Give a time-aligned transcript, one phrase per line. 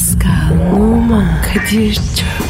[0.00, 2.49] Pascal, Oman, Kadir çok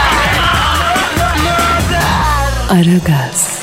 [2.71, 3.61] Aragaz,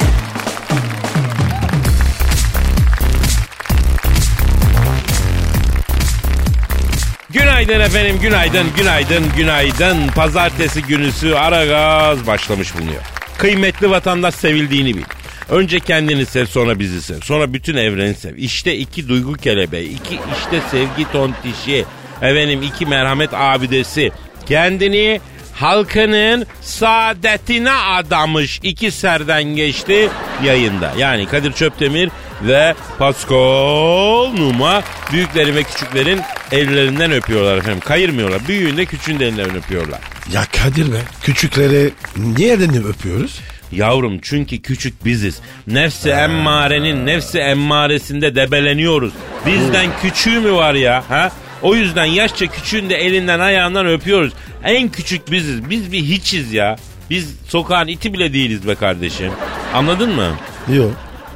[7.30, 10.08] Günaydın efendim, günaydın, günaydın, günaydın.
[10.08, 13.02] Pazartesi günüsü ara gaz başlamış bulunuyor.
[13.38, 15.04] Kıymetli vatandaş sevildiğini bil.
[15.48, 17.20] Önce kendini sev, sonra bizi sev.
[17.20, 18.36] Sonra bütün evreni sev.
[18.36, 21.84] İşte iki duygu kelebeği, iki işte sevgi tontişi.
[22.22, 24.10] Efendim iki merhamet abidesi.
[24.46, 25.20] Kendini
[25.60, 30.08] halkının saadetine adamış iki serden geçti
[30.44, 30.92] yayında.
[30.98, 32.10] Yani Kadir Çöptemir
[32.42, 36.20] ve Pascal Numa büyüklerin ve küçüklerin
[36.52, 37.80] ellerinden öpüyorlar efendim.
[37.80, 38.48] Kayırmıyorlar.
[38.48, 40.00] Büyüğün de küçüğün de elinden öpüyorlar.
[40.32, 40.98] Ya Kadir be.
[41.22, 43.40] Küçükleri niye de öpüyoruz?
[43.72, 45.40] Yavrum çünkü küçük biziz.
[45.66, 49.12] Nefsi emmarenin nefsi emmaresinde debeleniyoruz.
[49.46, 51.04] Bizden küçüğü mü var ya?
[51.08, 51.32] Ha?
[51.62, 54.32] O yüzden yaşça küçüğün de elinden ayağından öpüyoruz.
[54.64, 55.70] En küçük biziz.
[55.70, 56.76] Biz bir hiçiz ya.
[57.10, 59.32] Biz sokağın iti bile değiliz be kardeşim.
[59.74, 60.28] Anladın mı?
[60.72, 60.92] Yok.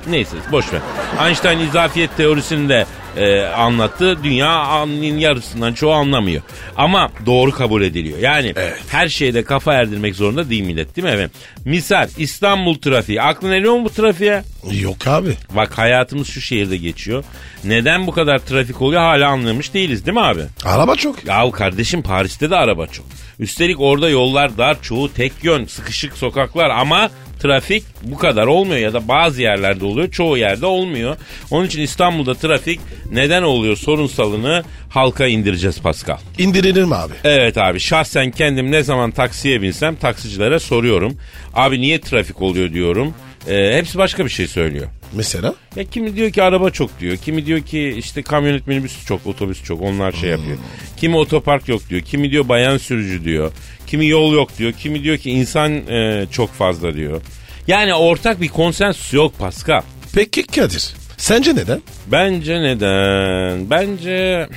[0.07, 0.81] Neyse boş ver.
[1.27, 4.19] Einstein izafiyet teorisini de e, anlattı.
[4.25, 6.43] Dünya anın yarısından çoğu anlamıyor.
[6.77, 8.19] Ama doğru kabul ediliyor.
[8.19, 8.81] Yani Evet.
[8.89, 11.31] her şeyde kafa erdirmek zorunda değil millet değil mi efendim?
[11.65, 13.23] Misal İstanbul trafiği.
[13.23, 14.43] Aklın eriyor mu bu trafiğe?
[14.81, 15.35] Yok abi.
[15.57, 17.25] Bak hayatımız şu şehirde geçiyor.
[17.65, 20.43] Neden bu kadar trafik oluyor hala anlamış değiliz değil mi abi?
[20.65, 21.25] Araba çok.
[21.27, 23.07] Yahu kardeşim Paris'te de araba çok.
[23.39, 27.11] Üstelik orada yollar dar, çoğu tek yön, sıkışık sokaklar ama
[27.43, 31.17] trafik bu kadar olmuyor ya da bazı yerlerde oluyor, çoğu yerde olmuyor.
[31.51, 32.81] Onun için İstanbul'da trafik
[33.13, 36.19] neden oluyor sorunsalını halka indireceğiz Pascal.
[36.39, 37.13] İndirilir mi abi?
[37.25, 41.17] Evet abi şahsen kendim ne zaman taksiye binsem taksicilere soruyorum.
[41.55, 43.15] Abi niye trafik oluyor diyorum.
[43.49, 44.87] Ee, hepsi başka bir şey söylüyor.
[45.13, 45.55] Mesela?
[45.77, 47.17] Ya kimi diyor ki araba çok diyor.
[47.17, 49.83] Kimi diyor ki işte kamyonet minibüs çok, otobüs çok.
[49.83, 50.59] Onlar şey yapıyor.
[50.97, 52.03] Kimi otopark yok diyor.
[52.03, 53.53] Kimi diyor bayan sürücü diyor.
[53.87, 54.73] Kimi yol yok diyor.
[54.73, 57.23] Kimi diyor ki insan e, çok fazla diyor.
[57.67, 59.83] Yani ortak bir konsensüs yok Pascal.
[60.15, 60.95] Peki Kadir.
[61.17, 61.83] Sence neden?
[62.07, 63.71] Bence neden?
[63.71, 64.49] Bence...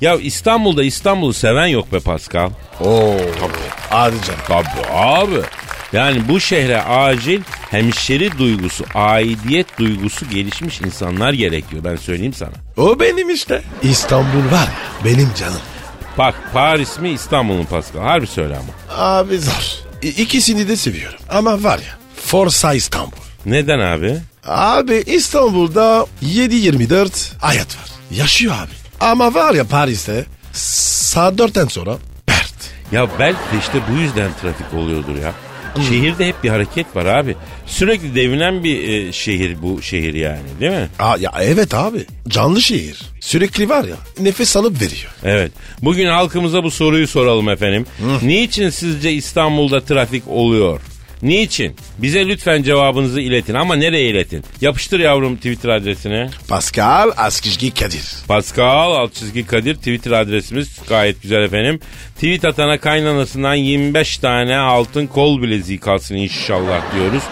[0.00, 2.50] Ya İstanbul'da İstanbul'u seven yok be Pascal.
[2.80, 3.16] Oo.
[3.90, 4.40] Hadi canım.
[4.48, 5.40] Tabii abi.
[5.94, 7.40] Yani bu şehre acil
[7.70, 11.84] hemşeri duygusu, aidiyet duygusu gelişmiş insanlar gerekiyor.
[11.84, 12.52] Ben söyleyeyim sana.
[12.76, 13.62] O benim işte.
[13.82, 15.60] İstanbul var ya benim canım.
[16.18, 18.00] Bak Paris mi İstanbul mu Pascal?
[18.02, 18.98] Harbi söyle ama.
[19.04, 19.74] Abi zor.
[20.02, 21.18] İ- İkisini de seviyorum.
[21.30, 23.16] Ama var ya Forsa İstanbul.
[23.46, 24.16] Neden abi?
[24.46, 27.84] Abi İstanbul'da 7-24 hayat var.
[28.10, 28.72] Yaşıyor abi.
[29.00, 31.96] Ama var ya Paris'te saat 4'ten sonra
[32.26, 32.54] pert.
[32.92, 35.32] Ya belki de işte bu yüzden trafik oluyordur ya.
[35.88, 37.36] Şehirde hep bir hareket var abi.
[37.66, 40.88] Sürekli devinen bir e, şehir bu şehir yani değil mi?
[40.98, 43.02] Aa, ya evet abi canlı şehir.
[43.20, 45.10] Sürekli var ya nefes alıp veriyor.
[45.24, 45.52] Evet.
[45.82, 47.86] Bugün halkımıza bu soruyu soralım efendim.
[48.22, 50.80] Niçin sizce İstanbul'da trafik oluyor?
[51.24, 51.76] Niçin?
[51.98, 54.44] Bize lütfen cevabınızı iletin ama nereye iletin?
[54.60, 56.30] Yapıştır yavrum Twitter adresine.
[56.48, 58.04] Pascal Askizgi Kadir.
[58.28, 61.80] Pascal alt çizgi Kadir Twitter adresimiz gayet güzel efendim.
[62.14, 67.22] Tweet atana kaynanasından 25 tane altın kol bileziği kalsın inşallah diyoruz.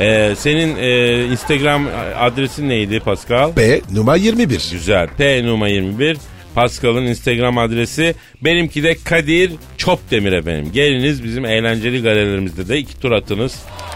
[0.00, 3.56] Ee, senin e, Instagram adresin neydi Pascal?
[3.56, 4.68] B numara 21.
[4.72, 5.08] Güzel.
[5.18, 6.16] P numara 21.
[6.56, 8.14] Pascal'ın Instagram adresi.
[8.44, 10.72] Benimki de Kadir Çopdemir efendim.
[10.72, 13.54] Geliniz bizim eğlenceli galerilerimizde de iki tur atınız.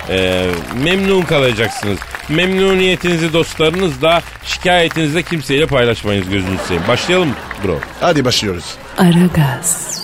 [0.09, 0.47] Ee,
[0.85, 1.99] memnun kalacaksınız.
[2.29, 6.89] Memnuniyetinizi dostlarınızla, şikayetinizi de kimseyle paylaşmayınız gözünüzü seveyim.
[6.89, 7.35] Başlayalım mı
[7.65, 7.79] bro.
[8.01, 8.65] Hadi başlıyoruz.
[8.99, 10.01] Aragaz,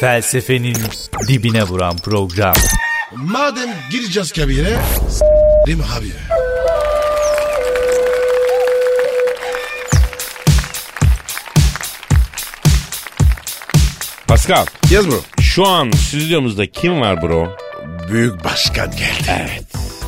[0.00, 0.76] Felsefenin
[1.28, 2.54] dibine vuran program.
[3.16, 4.76] Madem gireceğiz kabire
[5.08, 6.39] s**rim abi.
[14.30, 15.14] Pascal, Yaz bro.
[15.40, 17.48] şu an stüdyomuzda kim var bro?
[18.12, 19.40] Büyük başkan geldi.
[19.40, 19.64] Evet,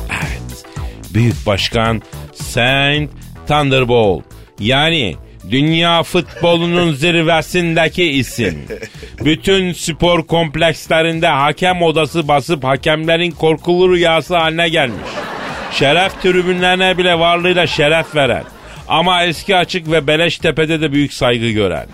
[0.09, 0.65] evet.
[1.13, 2.01] Büyük Başkan
[2.33, 3.11] Saint
[3.47, 4.23] Thunderbolt.
[4.59, 5.15] Yani
[5.51, 8.65] dünya futbolunun zirvesindeki isim.
[9.25, 15.09] Bütün spor komplekslerinde hakem odası basıp hakemlerin korkulu rüyası haline gelmiş.
[15.71, 18.43] Şeref tribünlerine bile varlığıyla şeref veren.
[18.87, 21.85] Ama eski açık ve beleş tepede de büyük saygı gören.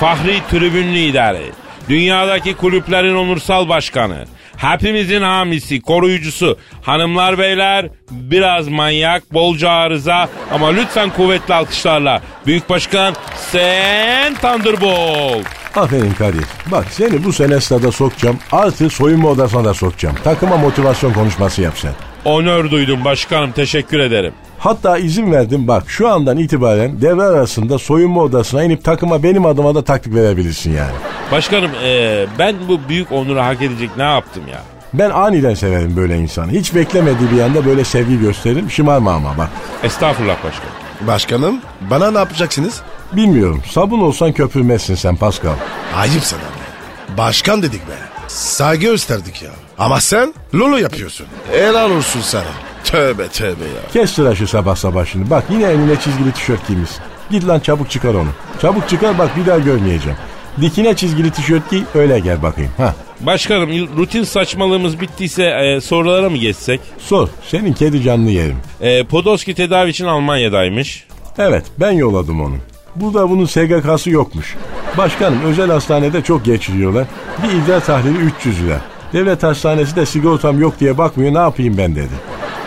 [0.00, 1.52] Fahri tribün lideri,
[1.88, 4.24] dünyadaki kulüplerin onursal başkanı,
[4.56, 12.22] hepimizin hamisi, koruyucusu, hanımlar beyler biraz manyak, bolca arıza ama lütfen kuvvetli alkışlarla.
[12.46, 15.46] Büyük Başkan Sen Thunderbolt.
[15.76, 16.44] Aferin Kadir.
[16.66, 18.38] Bak seni bu sene stada sokacağım.
[18.52, 20.16] Artı soyunma odasına da sokacağım.
[20.24, 21.92] Takıma motivasyon konuşması yap sen.
[22.24, 24.32] Onör duydum başkanım teşekkür ederim.
[24.58, 29.74] Hatta izin verdim bak şu andan itibaren devre arasında soyunma odasına inip takıma benim adıma
[29.74, 30.92] da taktik verebilirsin yani.
[31.32, 34.60] Başkanım eee, ben bu büyük onuru hak edecek ne yaptım ya?
[34.94, 36.52] Ben aniden severim böyle insanı.
[36.52, 38.70] Hiç beklemediği bir anda böyle sevgi gösteririm.
[38.70, 39.48] Şımarma ama bak.
[39.82, 40.72] Estağfurullah başkanım.
[41.00, 41.60] Başkanım
[41.90, 42.80] bana ne yapacaksınız?
[43.12, 43.62] Bilmiyorum.
[43.70, 45.54] Sabun olsan köpürmezsin sen Pascal.
[45.96, 47.16] Ayıp sana be.
[47.18, 47.92] Başkan dedik be.
[48.28, 49.50] Saygı gösterdik ya.
[49.78, 51.26] Ama sen lolo yapıyorsun.
[51.52, 52.44] Helal olsun sana.
[52.84, 53.82] Tövbe tövbe ya.
[53.92, 55.30] Kes tıraşı sabah sabah şimdi.
[55.30, 57.02] Bak yine eline çizgili tişört giymişsin.
[57.30, 58.28] Git lan çabuk çıkar onu.
[58.62, 60.18] Çabuk çıkar bak bir daha görmeyeceğim.
[60.60, 62.70] Dikine çizgili tişört giy öyle gel bakayım.
[62.76, 62.94] Ha.
[63.20, 66.80] Başkanım rutin saçmalığımız bittiyse eee, sorulara mı geçsek?
[66.98, 67.28] Sor.
[67.48, 68.56] Senin kedi canlı yerim.
[68.80, 71.04] Eee Podolski tedavi için Almanya'daymış.
[71.38, 72.56] Evet ben yolladım onu.
[72.96, 74.56] Burada bunun SGK'sı yokmuş.
[74.98, 77.06] Başkanım özel hastanede çok geçiriyorlar.
[77.42, 78.80] Bir idrar tahlili 300 lira.
[79.12, 82.12] Devlet hastanesi de sigortam yok diye bakmıyor ne yapayım ben dedi.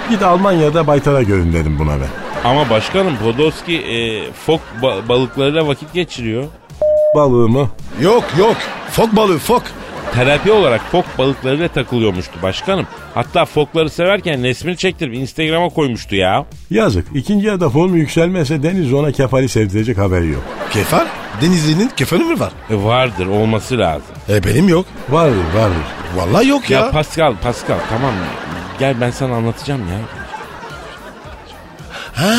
[0.09, 2.07] Git Almanya'da baytara görün dedim buna ben.
[2.49, 6.43] Ama başkanım Podolski eee, fok ba- balıklarıyla vakit geçiriyor.
[7.15, 7.69] Balığımı
[8.01, 8.55] Yok yok.
[8.91, 9.63] Fok balığı fok.
[10.13, 12.87] Terapi olarak fok balıklarıyla takılıyormuştu başkanım.
[13.13, 16.45] Hatta fokları severken resmini çektirip Instagram'a koymuştu ya.
[16.71, 17.07] yazık.
[17.15, 20.43] İkinci yarıda formu yükselmezse Deniz ona kefali sevdirecek haberi yok.
[20.71, 21.05] Kefal?
[21.41, 22.51] Denizli'nin kefali mi var?
[22.69, 24.15] E, vardır olması lazım.
[24.29, 24.85] E benim yok.
[25.09, 25.77] Vardır vardır.
[26.15, 26.91] Vallahi yok Ya, ya.
[26.91, 28.13] Pascal Pascal tamam
[28.79, 29.97] gel ben sana anlatacağım ya.
[32.13, 32.35] ha.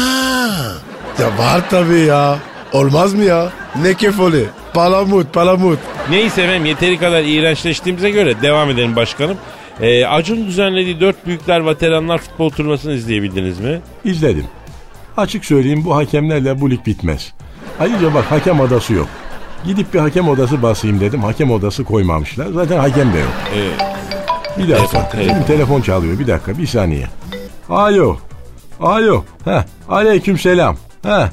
[1.21, 2.39] Ya var tabii ya.
[2.73, 3.53] Olmaz mı ya?
[3.83, 4.45] Ne kefali?
[4.75, 5.79] Palamut palamut.
[6.11, 9.37] Neyse efendim yeteri kadar iğrençleştiğimize göre devam edelim başkanım.
[9.81, 13.81] Ee, Acun düzenlediği dört büyükler veteranlar futbol turnuvasını izleyebildiniz mi?
[14.05, 14.47] İzledim.
[15.17, 17.33] Açık söyleyeyim bu hakemlerle bu lig bitmez.
[17.81, 19.07] Ayrıca bak hakem odası yok.
[19.65, 21.23] Gidip bir hakem odası basayım dedim.
[21.25, 22.47] Hakem odası koymamışlar.
[22.55, 23.29] Zaten hakem de yok.
[23.55, 23.71] Ee,
[24.63, 25.09] Bir dakika.
[25.09, 25.35] Telefon.
[25.35, 26.19] Benim telefon çalıyor.
[26.19, 26.59] Bir dakika.
[26.59, 27.07] Bir saniye.
[27.71, 28.17] Alo.
[28.81, 29.25] Alo.
[29.45, 29.63] Heh.
[29.89, 30.77] Aleyküm selam.
[31.03, 31.29] Heh.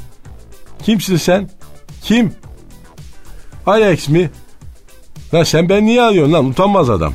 [0.84, 1.50] Kimsin sen?
[2.02, 2.34] Kim?
[3.68, 4.30] Alex mi?
[5.34, 7.14] Lan sen ben niye arıyorsun lan utanmaz adam.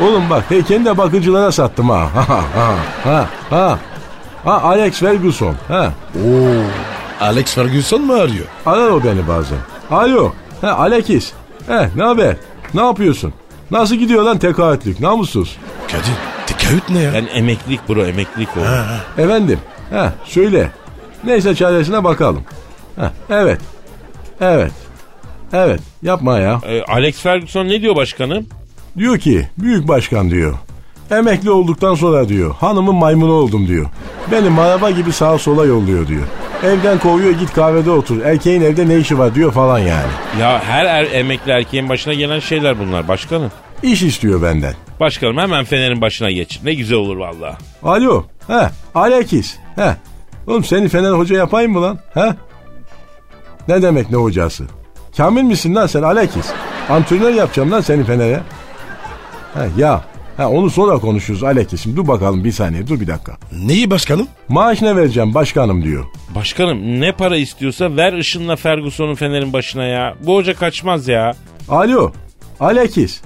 [0.00, 2.08] Oğlum bak heykeni de bakıcılara sattım ha.
[2.14, 2.40] Ha ha
[3.04, 3.78] ha ha.
[4.44, 5.54] Ha Alex Ferguson.
[5.68, 5.92] Ha.
[6.16, 6.62] Oo.
[7.20, 8.46] Alex Ferguson mu arıyor?
[8.66, 9.58] Arar o beni bazen.
[9.90, 10.32] Alo.
[10.60, 11.32] Ha Alexis.
[11.66, 12.36] He ne haber?
[12.74, 13.32] Ne yapıyorsun?
[13.70, 15.56] Nasıl gidiyor lan tekaütlük namussuz?
[15.88, 16.12] Kadir
[16.46, 17.12] tekahüt ne ya?
[17.12, 18.60] yani emeklilik bro emeklilik o.
[19.22, 19.58] Efendim.
[19.90, 20.70] Ha söyle.
[21.24, 22.42] Neyse çaresine bakalım.
[22.96, 23.60] Ha evet.
[24.40, 24.72] Evet.
[25.52, 26.60] Evet yapma ya.
[26.66, 28.46] Ee, Alex Ferguson ne diyor başkanım?
[28.98, 30.54] Diyor ki büyük başkan diyor.
[31.10, 33.86] Emekli olduktan sonra diyor hanımın maymunu oldum diyor.
[34.32, 36.22] Beni araba gibi sağa sola yolluyor diyor.
[36.62, 38.22] Evden kovuyor git kahvede otur.
[38.22, 40.10] Erkeğin evde ne işi var diyor falan yani.
[40.40, 43.50] Ya her er, emekli erkeğin başına gelen şeyler bunlar başkanım.
[43.82, 44.74] İş istiyor benden.
[45.00, 46.60] Başkanım hemen Fener'in başına geç.
[46.64, 47.58] Ne güzel olur valla.
[47.82, 48.24] Alo.
[48.46, 48.68] He.
[48.94, 49.56] Alekis.
[49.76, 49.96] He.
[50.46, 51.98] Oğlum seni Fener Hoca yapayım mı lan?
[52.14, 52.34] He?
[53.68, 54.64] Ne demek ne hocası?
[55.16, 56.46] Kamil misin lan sen Alekis?
[56.90, 58.40] Antrenör yapacağım lan seni Fener'e.
[59.54, 60.04] He ya.
[60.38, 61.96] Ha, onu sonra konuşuruz Alekis'im.
[61.96, 63.36] Dur bakalım bir saniye dur bir dakika.
[63.66, 64.26] Neyi başkanım?
[64.48, 66.04] Maaş ne vereceğim başkanım diyor.
[66.34, 70.14] Başkanım ne para istiyorsa ver ışınla Ferguson'un Fener'in başına ya.
[70.26, 71.32] Bu hoca kaçmaz ya.
[71.68, 72.12] Alo.
[72.60, 73.20] Alekis.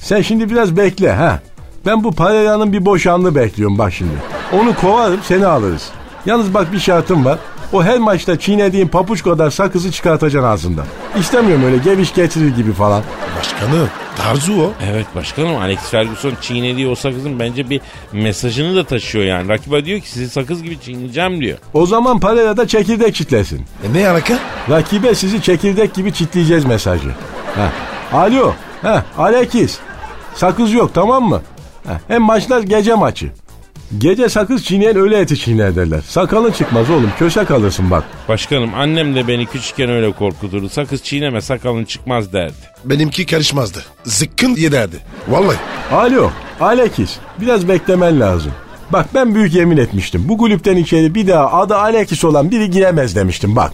[0.00, 1.40] Sen şimdi biraz bekle ha.
[1.86, 4.14] Ben bu Paraya'nın bir boşanlığı bekliyorum bak şimdi.
[4.52, 5.90] Onu kovarım seni alırız.
[6.26, 7.38] Yalnız bak bir şartım var.
[7.72, 10.86] O her maçta çiğnediğin papuç kadar sakızı çıkartacaksın ağzından.
[11.18, 13.02] İstemiyorum öyle geviş getirir gibi falan.
[13.38, 14.72] Başkanım tarzı o.
[14.90, 17.80] Evet başkanım Alex Ferguson çiğnediği o sakızın bence bir
[18.12, 19.48] mesajını da taşıyor yani.
[19.48, 21.58] Rakibe diyor ki sizi sakız gibi çiğneyeceğim diyor.
[21.74, 23.64] O zaman Paraya da çekirdek çitlesin.
[23.84, 24.38] E ne alaka?
[24.70, 27.08] Rakibe sizi çekirdek gibi çitleyeceğiz mesajı.
[27.56, 27.72] Ha.
[28.18, 28.52] Alo.
[28.82, 29.78] Ha, Alekis.
[30.34, 31.42] Sakız yok tamam mı?
[31.86, 32.00] Ha.
[32.08, 33.32] Hem maçlar gece maçı.
[33.98, 36.00] Gece sakız çiğneyen öyle eti çiğner derler.
[36.00, 38.04] Sakalın çıkmaz oğlum köşe kalırsın bak.
[38.28, 40.68] Başkanım annem de beni küçükken öyle korkuturdu.
[40.68, 42.54] Sakız çiğneme sakalın çıkmaz derdi.
[42.84, 43.84] Benimki karışmazdı.
[44.04, 44.96] Zıkkın yederdi.
[45.28, 45.56] Vallahi.
[45.92, 48.52] Alo Alekis biraz beklemen lazım.
[48.92, 50.28] Bak ben büyük yemin etmiştim.
[50.28, 53.72] Bu kulüpten içeri bir daha adı Alekis olan biri giremez demiştim bak.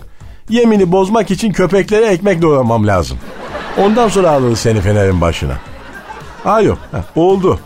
[0.49, 3.19] Yemini bozmak için köpeklere ekmek doğramam lazım.
[3.79, 5.59] Ondan sonra alırız seni Fener'in başına.
[6.45, 7.61] Alo ha, oldu.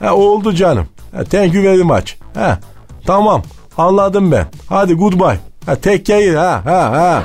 [0.00, 0.86] Ha, oldu canım.
[1.16, 2.12] Ha, thank you very much.
[2.34, 2.58] Ha,
[3.06, 3.42] tamam
[3.78, 4.46] anladım ben.
[4.68, 5.38] Hadi goodbye.
[5.66, 7.22] Ha, care ha ha ha.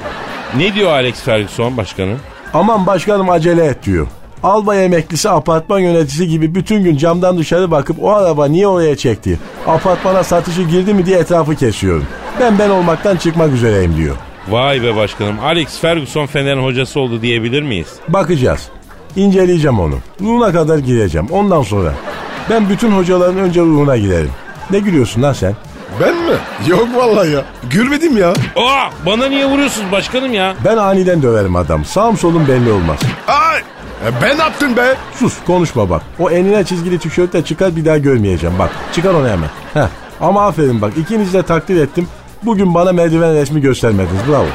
[0.57, 2.19] Ne diyor Alex Ferguson başkanım?
[2.53, 4.07] Aman başkanım acele et diyor.
[4.43, 9.39] Albay emeklisi apartman yöneticisi gibi bütün gün camdan dışarı bakıp o araba niye oraya çekti?
[9.67, 12.05] Apartmana satıcı girdi mi diye etrafı kesiyorum.
[12.39, 14.15] Ben ben olmaktan çıkmak üzereyim diyor.
[14.49, 15.35] Vay be başkanım.
[15.43, 17.87] Alex Ferguson Fener'in hocası oldu diyebilir miyiz?
[18.07, 18.69] Bakacağız.
[19.15, 19.95] İnceleyeceğim onu.
[20.21, 21.27] Ruhuna kadar gireceğim.
[21.31, 21.93] Ondan sonra
[22.49, 24.31] ben bütün hocaların önce ruhuna girerim.
[24.71, 25.55] Ne gülüyorsun lan sen?
[26.01, 26.35] Ben mi?
[26.67, 27.41] Yok vallahi ya.
[27.69, 28.29] Gülmedim ya.
[28.55, 30.55] Aa, bana niye vuruyorsunuz başkanım ya?
[30.65, 31.85] Ben aniden döverim adam.
[31.85, 32.99] Sağım solum belli olmaz.
[33.27, 33.59] Ay!
[34.07, 34.95] E ben yaptım be?
[35.19, 36.01] Sus konuşma bak.
[36.19, 38.59] O enine çizgili tişörtle çıkar bir daha görmeyeceğim.
[38.59, 39.49] Bak çıkar onu hemen.
[39.73, 39.87] Heh.
[40.21, 42.07] Ama aferin bak ikinizi de takdir ettim.
[42.43, 44.21] Bugün bana merdiven resmi göstermediniz.
[44.29, 44.45] Bravo.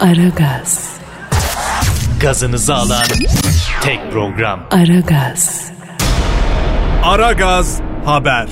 [0.00, 0.90] Aragaz,
[2.20, 3.02] Gazınızı alan
[3.82, 4.60] tek program.
[4.70, 5.60] Aragaz,
[7.06, 8.48] Aragaz Haber.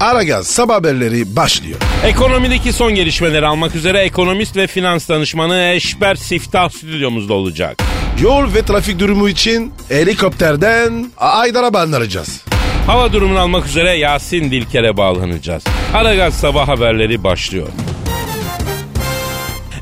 [0.00, 1.78] Aragaz sabah haberleri başlıyor.
[2.04, 7.82] Ekonomideki son gelişmeleri almak üzere ekonomist ve finans danışmanı Eşber Siftah stüdyomuzda olacak.
[8.22, 12.44] Yol ve trafik durumu için helikopterden Aydar'a banlaracağız.
[12.86, 15.64] Hava durumunu almak üzere Yasin Dilker'e bağlanacağız.
[15.94, 17.68] Aragaz sabah haberleri başlıyor.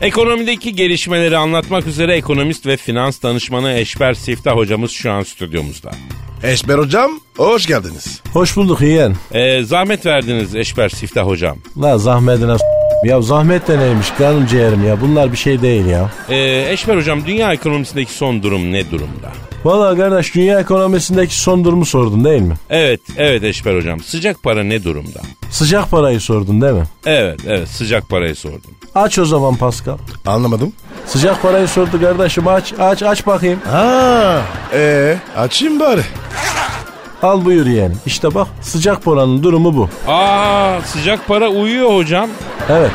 [0.00, 5.90] Ekonomideki gelişmeleri anlatmak üzere ekonomist ve finans danışmanı Eşber Siftah hocamız şu an stüdyomuzda.
[6.42, 8.22] Eşber hocam hoş geldiniz.
[8.32, 9.14] Hoş bulduk yeğen.
[9.32, 11.58] Ee, zahmet verdiniz Eşber Siftah hocam.
[11.82, 12.64] La zahmetine s-
[13.08, 16.10] ya zahmet de neymiş canım ciğerim ya bunlar bir şey değil ya.
[16.28, 19.32] Ee, Eşber hocam dünya ekonomisindeki son durum ne durumda?
[19.64, 22.54] Valla kardeş dünya ekonomisindeki son durumu sordun değil mi?
[22.70, 24.00] Evet, evet Eşber hocam.
[24.00, 25.20] Sıcak para ne durumda?
[25.50, 26.84] Sıcak parayı sordun değil mi?
[27.06, 28.70] Evet, evet sıcak parayı sordum.
[28.94, 29.98] Aç o zaman Pascal.
[30.26, 30.72] Anlamadım.
[31.06, 33.58] Sıcak parayı sordu kardeşim aç aç aç bakayım.
[33.70, 34.42] Ha,
[34.74, 36.02] ee, açayım bari.
[37.22, 37.98] Al buyur yeğenim.
[38.06, 39.88] İşte bak sıcak paranın durumu bu.
[40.06, 42.28] Aa sıcak para uyuyor hocam.
[42.70, 42.90] Evet.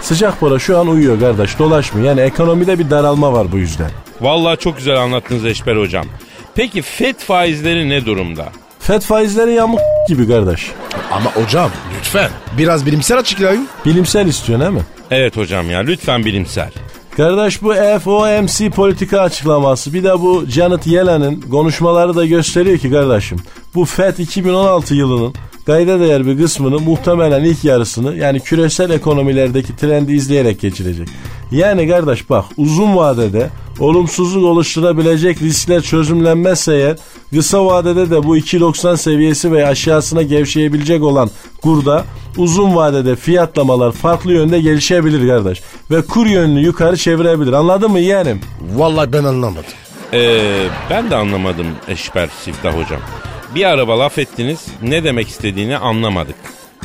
[0.00, 2.08] Sıcak para şu an uyuyor kardeş dolaşmıyor.
[2.08, 3.90] Yani ekonomide bir daralma var bu yüzden.
[4.24, 6.06] Vallahi çok güzel anlattınız Eşber hocam.
[6.54, 8.48] Peki FED faizleri ne durumda?
[8.78, 10.70] FED faizleri yamuk gibi kardeş.
[11.12, 13.68] Ama hocam lütfen biraz bilimsel açıklayın.
[13.84, 14.86] Bilimsel istiyorsun değil mi?
[15.10, 16.70] Evet hocam ya lütfen bilimsel.
[17.16, 23.38] Kardeş bu FOMC politika açıklaması bir de bu Janet Yellen'in konuşmaları da gösteriyor ki kardeşim
[23.74, 25.34] bu FED 2016 yılının
[25.66, 31.08] kayda değer bir kısmını muhtemelen ilk yarısını yani küresel ekonomilerdeki trendi izleyerek geçirecek.
[31.50, 36.96] Yani kardeş bak uzun vadede olumsuzluk oluşturabilecek riskler çözümlenmezse eğer
[37.34, 41.30] kısa vadede de bu 2.90 seviyesi ve aşağısına gevşeyebilecek olan
[41.62, 42.04] kurda
[42.36, 45.62] uzun vadede fiyatlamalar farklı yönde gelişebilir kardeş.
[45.90, 47.52] Ve kur yönünü yukarı çevirebilir.
[47.52, 48.40] Anladın mı yeğenim?
[48.76, 49.64] Vallahi ben anlamadım.
[50.12, 53.00] Ee, ben de anlamadım Eşber Siftah hocam.
[53.54, 56.34] Bir araba laf ettiniz ne demek istediğini anlamadık.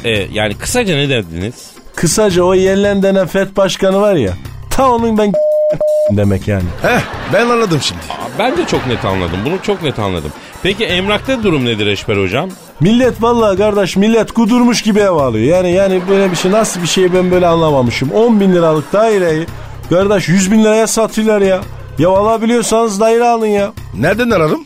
[0.03, 1.71] Ee, yani kısaca ne dediniz?
[1.95, 4.33] Kısaca o Yellen denen FED başkanı var ya.
[4.69, 5.33] Ta onun ben
[6.11, 6.63] demek yani.
[6.81, 6.99] Heh
[7.33, 8.01] ben anladım şimdi.
[8.09, 10.31] Aa, Ben de çok net anladım bunu çok net anladım.
[10.63, 12.49] Peki emlakta durum nedir Eşber hocam?
[12.79, 15.45] Millet vallahi kardeş millet kudurmuş gibi ev alıyor.
[15.57, 18.11] Yani yani böyle bir şey nasıl bir şey ben böyle anlamamışım.
[18.11, 19.45] 10 bin liralık daireyi
[19.89, 21.61] kardeş 100 bin liraya satıyorlar ya.
[21.99, 23.73] Ya alabiliyorsanız daire alın ya.
[23.99, 24.65] Nereden ararım?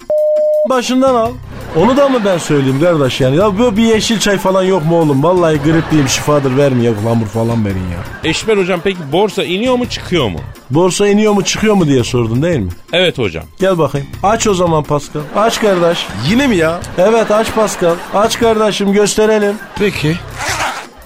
[0.69, 1.31] Başından al.
[1.77, 3.35] Onu da mı ben söyleyeyim kardeş yani?
[3.35, 5.23] Ya böyle bir yeşil çay falan yok mu oğlum?
[5.23, 8.29] Vallahi gripliyim şifadır vermiyor lamur falan verin ya.
[8.29, 10.39] Eşber hocam peki borsa iniyor mu çıkıyor mu?
[10.69, 12.71] Borsa iniyor mu çıkıyor mu diye sordun değil mi?
[12.93, 13.43] Evet hocam.
[13.59, 14.07] Gel bakayım.
[14.23, 15.21] Aç o zaman Pascal.
[15.35, 16.07] Aç kardeş.
[16.29, 16.79] Yine mi ya?
[16.97, 17.95] Evet aç Pascal.
[18.13, 19.55] Aç kardeşim gösterelim.
[19.79, 20.15] Peki.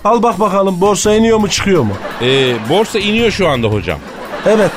[0.03, 1.93] Al bak bakalım borsa iniyor mu çıkıyor mu?
[2.21, 3.99] Ee, borsa iniyor şu anda hocam.
[4.45, 4.71] Evet.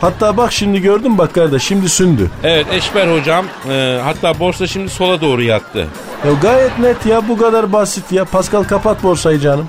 [0.00, 2.30] Hatta bak şimdi gördün mü bak kardeş şimdi sündü.
[2.42, 5.86] Evet Eşber hocam e, hatta borsa şimdi sola doğru yattı.
[6.26, 8.24] Ya gayet net ya bu kadar basit ya.
[8.24, 9.68] Pascal kapat borsayı canım.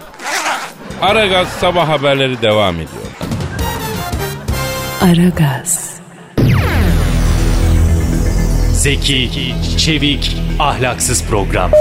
[1.01, 3.09] Aragaz sabah haberleri devam ediyor.
[5.01, 5.89] Aragaz,
[8.73, 11.71] Zeki, çevik, ahlaksız program.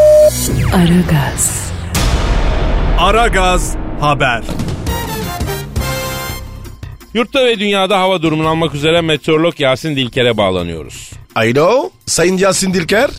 [0.75, 1.71] Aragaz,
[2.99, 4.43] Aragaz Haber.
[7.15, 11.11] Yurtta ve dünyada hava durumunu almak üzere meteorolog Yasin Dilker'e bağlanıyoruz.
[11.35, 13.11] Alo Sayın Yasin Dilker.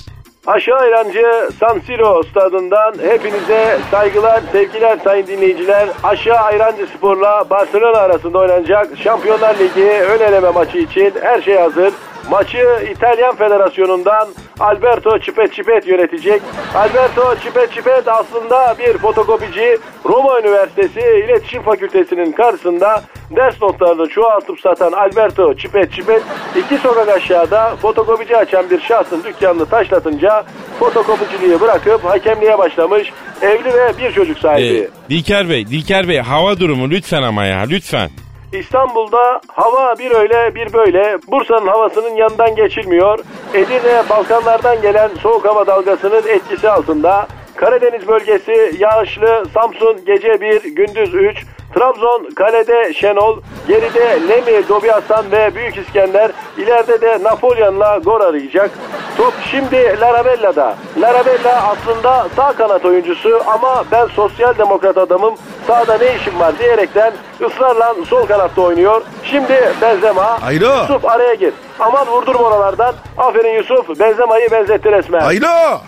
[0.48, 5.90] Aşağı İrancı San Siro stadından hepinize saygılar, sevgiler sayın dinleyiciler.
[6.04, 11.94] Aşağı Ayrancı Spor'la Barcelona arasında oynanacak Şampiyonlar Ligi ön eleme maçı için her şey hazır.
[12.30, 14.28] Maçı İtalyan Federasyonu'ndan
[14.60, 16.42] Alberto Çipet Çipet yönetecek.
[16.76, 19.78] Alberto Çipet Çipet aslında bir fotokopici.
[20.06, 23.04] Roma Üniversitesi İletişim Fakültesi'nin karşısında
[23.36, 26.22] ders notlarını çoğaltıp satan Alberto Çipet Çipet
[26.66, 30.46] iki sokak aşağıda fotokopici açan bir şahsın dükkanını taşlatınca
[30.80, 33.12] fotokopiciliği bırakıp hakemliğe başlamış.
[33.42, 34.78] Evli ve bir çocuk sahibi.
[34.78, 38.10] Ee, Dilker Bey, Dilker Bey hava durumu lütfen ama ya lütfen.
[38.54, 41.18] İstanbul'da hava bir öyle bir böyle.
[41.28, 43.20] Bursa'nın havasının yanından geçilmiyor.
[43.54, 47.28] Edirne Balkanlardan gelen soğuk hava dalgasının etkisi altında.
[47.60, 51.38] Karadeniz bölgesi yağışlı, Samsun gece 1, gündüz 3,
[51.76, 58.72] Trabzon kalede Şenol, geride Lemi, Dobi Hasan ve Büyük İskender, ileride de Napolyon'la gol arayacak.
[59.18, 60.76] Top şimdi Larabella'da.
[60.98, 65.36] Larabella aslında sağ kanat oyuncusu ama ben sosyal demokrat adamım,
[65.68, 69.02] sağda ne işim var diyerekten ısrarla sol kanatta oynuyor.
[69.24, 70.66] Şimdi Benzema, Hayro.
[70.66, 71.54] Yusuf araya gir.
[71.80, 72.96] Aman vurdurma oralardan.
[73.18, 75.20] Aferin Yusuf, Benzema'yı benzetti resmen.
[75.20, 75.80] Haylo.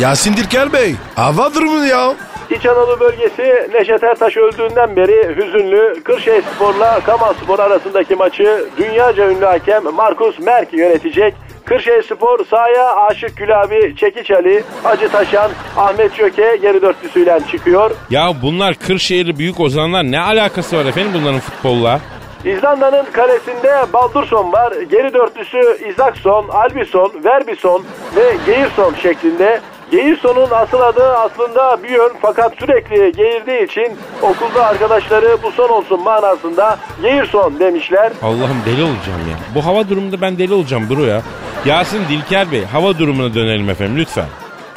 [0.00, 0.94] Yasin Dirker Bey.
[1.16, 2.14] Hava durumu ya.
[2.50, 9.30] İç Anadolu bölgesi Neşet Ertaş öldüğünden beri hüzünlü Kırşehir Spor'la Kamal Spor arasındaki maçı dünyaca
[9.30, 11.34] ünlü hakem Markus Merk yönetecek.
[11.64, 17.90] Kırşehir Spor sahaya Aşık Gülabi, Çekiç Ali, Hacı Taşan, Ahmet Çöke geri dörtlüsüyle çıkıyor.
[18.10, 22.00] Ya bunlar Kırşehirli büyük ozanlar ne alakası var efendim bunların futbolla?
[22.44, 24.72] İzlanda'nın kalesinde Baldursson var.
[24.90, 27.84] Geri dörtlüsü Isaksson, Albison, Verbison
[28.16, 29.60] ve Geirson şeklinde.
[29.90, 36.78] Geirsson'un asıl adı aslında Björn fakat sürekli geğirdiği için okulda arkadaşları bu son olsun manasında
[37.02, 38.12] Geirson demişler.
[38.22, 39.36] Allah'ım deli olacağım ya.
[39.54, 41.22] Bu hava durumunda ben deli olacağım bro ya.
[41.64, 44.26] Yasin Dilker Bey hava durumuna dönelim efendim lütfen.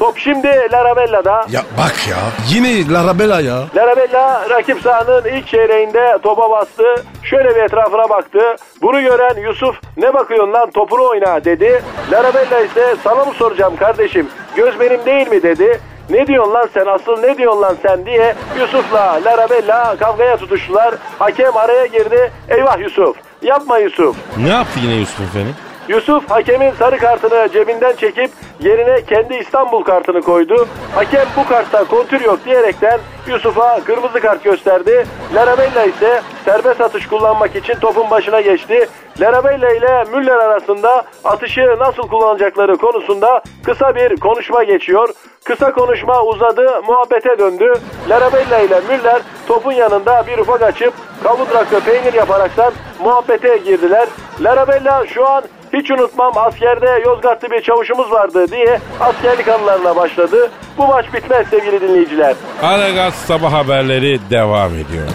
[0.02, 1.46] Top şimdi Larabella'da.
[1.50, 2.18] Ya bak ya.
[2.50, 3.64] Yine Larabella ya.
[3.76, 6.84] Larabella rakip sahanın ilk çeyreğinde topa bastı.
[7.24, 8.40] Şöyle bir etrafına baktı.
[8.82, 11.84] Bunu gören Yusuf ne bakıyorsun lan topunu oyna dedi.
[12.12, 15.80] Larabella ise sana mı soracağım kardeşim göz benim değil mi dedi.
[16.10, 20.96] Ne diyorsun lan sen asıl ne diyorsun lan sen diye Yusuf'la Larabella kavgaya tutuştular.
[21.20, 22.32] Hakem araya girdi.
[22.50, 24.16] Eyvah Yusuf yapma Yusuf.
[24.38, 25.56] Ne yaptı yine Yusuf efendim?
[25.92, 30.68] Yusuf hakemin sarı kartını cebinden çekip yerine kendi İstanbul kartını koydu.
[30.96, 35.06] Hakem bu kartta kontür yok diyerekten Yusuf'a kırmızı kart gösterdi.
[35.36, 38.88] Larabella ise serbest atış kullanmak için topun başına geçti.
[39.20, 45.10] Larabella ile Müller arasında atışı nasıl kullanacakları konusunda kısa bir konuşma geçiyor.
[45.46, 47.74] Kısa konuşma uzadı, muhabbete döndü.
[48.10, 54.08] Larabella ile Müller topun yanında bir ufak açıp kavundrak ve peynir yaparaktan muhabbete girdiler.
[54.42, 60.52] Larabella şu an hiç unutmam askerde Yozgatlı bir çavuşumuz vardı diye askerlik anılarına başladı.
[60.78, 62.36] Bu maç bitmez sevgili dinleyiciler.
[62.64, 65.08] Aragaz sabah haberleri devam ediyor.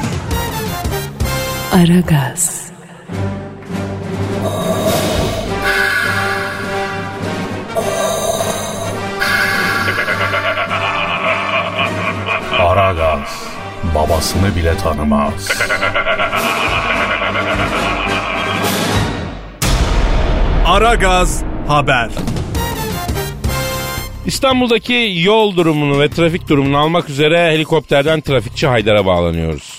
[1.72, 2.66] Aragaz,
[12.58, 13.46] Aragaz
[13.94, 15.48] babasını bile tanımaz.
[20.66, 22.10] Aragaz Haber.
[24.26, 29.78] İstanbul'daki yol durumunu ve trafik durumunu almak üzere helikopterden trafikçi Haydar'a bağlanıyoruz.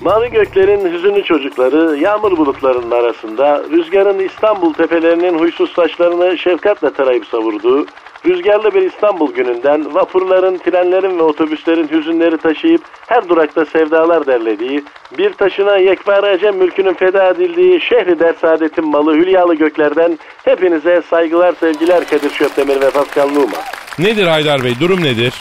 [0.00, 7.86] Mavi göklerin hüzünlü çocukları yağmur bulutlarının arasında rüzgarın İstanbul tepelerinin huysuz taşlarını şefkatle tarayıp savurduğu,
[8.26, 14.84] rüzgarlı bir İstanbul gününden vapurların, trenlerin ve otobüslerin hüzünleri taşıyıp her durakta sevdalar derlediği,
[15.18, 21.54] bir taşına yekpare Acem mülkünün feda edildiği şehri dert saadetin malı hülyalı göklerden hepinize saygılar
[21.60, 23.58] sevgiler Kadir Şöpdemir ve Pascal Numa.
[23.98, 25.34] Nedir Haydar Bey durum nedir?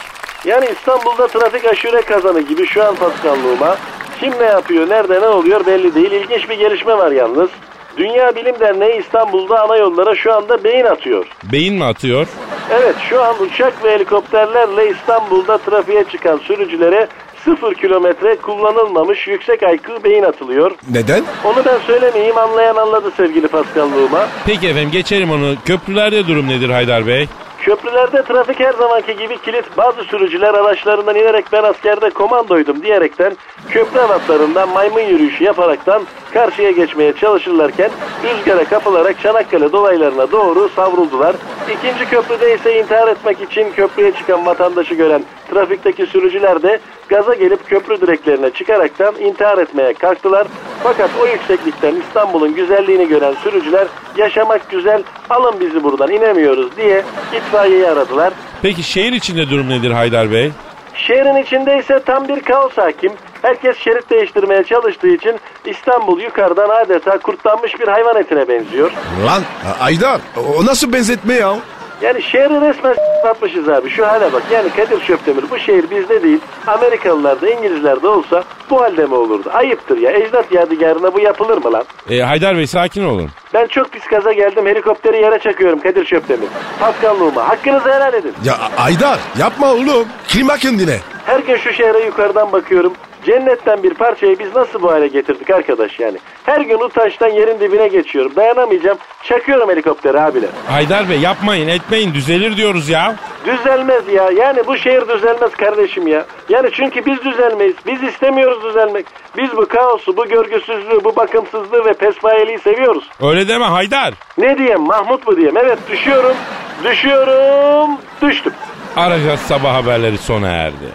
[0.46, 3.78] Yani İstanbul'da trafik aşure kazanı gibi şu an paskanlığıma.
[4.19, 6.12] Kim ne yapıyor, nerede ne oluyor belli değil.
[6.12, 7.50] İlginç bir gelişme var yalnız.
[7.98, 11.28] Dünya Bilim Derneği İstanbul'da ana yollara şu anda beyin atıyor.
[11.52, 12.28] Beyin mi atıyor?
[12.73, 17.07] Evet şu an uçak ve helikopterlerle İstanbul'da trafiğe çıkan sürücülere
[17.45, 20.71] 0 kilometre kullanılmamış yüksek IQ beyin atılıyor.
[20.91, 21.23] Neden?
[21.43, 24.27] Onu ben söylemeyeyim anlayan anladı sevgili paskanlığıma.
[24.45, 25.55] Peki efendim geçelim onu.
[25.65, 27.27] Köprülerde durum nedir Haydar Bey?
[27.65, 29.78] Köprülerde trafik her zamanki gibi kilit.
[29.78, 33.38] Bazı sürücüler araçlarından inerek ben askerde komandoydum diyerekten
[33.69, 37.91] köprü halatlarından maymun yürüyüşü yaparaktan karşıya geçmeye çalışırlarken
[38.23, 41.36] rüzgara kapılarak Çanakkale dolaylarına doğru savruldular.
[41.78, 45.23] İkinci köprüde ise intihar etmek için köprüye çıkan vatandaşı gören
[45.54, 50.48] trafikteki sürücüler de gaza gelip köprü direklerine çıkaraktan intihar etmeye kalktılar.
[50.84, 53.88] Fakat o yükseklikten İstanbul'un güzelliğini gören sürücüler
[54.18, 57.04] yaşamak güzel alın bizi buradan inemiyoruz diye
[57.36, 58.34] itfaiyeyi aradılar.
[58.62, 60.52] Peki şehir içinde durum nedir Haydar Bey?
[60.96, 63.12] Şehrin içinde ise tam bir kaos hakim.
[63.42, 65.36] Herkes şerit değiştirmeye çalıştığı için
[65.66, 68.92] İstanbul yukarıdan adeta kurtlanmış bir hayvan etine benziyor.
[69.26, 69.42] Lan
[69.80, 70.22] Aydar
[70.58, 71.56] o nasıl benzetme ya?
[72.04, 74.44] Yani şehri resmen satmışız abi şu hale bak.
[74.52, 76.39] Yani Kadir Şöpdemir bu şehir bizde değil.
[76.68, 79.50] Amerikalılarda İngilizlerde olsa bu halde mi olurdu?
[79.54, 80.12] Ayıptır ya.
[80.12, 81.84] Ecdat yadigarına bu yapılır mı lan?
[82.10, 83.30] E, Haydar Bey sakin olun.
[83.54, 86.48] Ben çok pis gaza geldim helikopteri yere çakıyorum Kadir Şöpdemir.
[86.80, 88.34] Paskanlığıma hakkınızı helal edin.
[88.46, 90.08] Ya Aydar yapma oğlum.
[90.28, 90.98] Klima kendine.
[91.26, 92.94] Her gün şu şehre yukarıdan bakıyorum.
[93.25, 96.17] Cennetten bir parçayı biz nasıl bu hale getirdik arkadaş yani?
[96.43, 98.36] Her gün utançtan yerin dibine geçiyorum.
[98.36, 98.97] Dayanamayacağım.
[99.23, 100.49] Çakıyorum helikopteri abiler.
[100.67, 103.15] Haydar Bey yapmayın etmeyin düzelir diyoruz ya.
[103.45, 104.29] Düzelmez ya.
[104.29, 106.25] Yani bu şehir düzelmez kardeşim ya.
[106.49, 107.75] Yani çünkü biz düzelmeyiz.
[107.88, 109.05] Biz istemiyoruz düzelmek.
[109.38, 113.03] Biz bu kaosu, bu görgüsüzlüğü, bu bakımsızlığı ve pespayeliği seviyoruz.
[113.21, 114.13] Öyle deme Haydar.
[114.38, 115.57] Ne diyeyim Mahmut mu diyeyim?
[115.57, 116.36] Evet düşüyorum.
[116.83, 117.89] Düşüyorum.
[118.21, 118.53] Düştüm.
[118.97, 120.86] Aragaz sabah haberleri sona erdi.